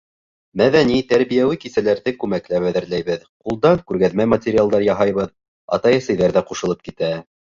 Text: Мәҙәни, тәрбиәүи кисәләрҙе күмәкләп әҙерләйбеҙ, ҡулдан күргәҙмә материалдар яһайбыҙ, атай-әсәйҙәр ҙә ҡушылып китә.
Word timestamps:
Мәҙәни, 0.59 0.95
тәрбиәүи 1.11 1.59
кисәләрҙе 1.65 2.13
күмәкләп 2.23 2.65
әҙерләйбеҙ, 2.69 3.27
ҡулдан 3.49 3.83
күргәҙмә 3.91 4.27
материалдар 4.33 4.87
яһайбыҙ, 4.89 5.31
атай-әсәйҙәр 5.79 6.35
ҙә 6.41 6.45
ҡушылып 6.53 6.83
китә. 6.91 7.13